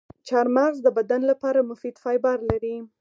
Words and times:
چارمغز 0.27 0.77
د 0.83 0.87
بدن 0.97 1.21
لپاره 1.31 1.67
مفید 1.69 1.95
فایبر 2.03 2.37
لري. 2.49 2.75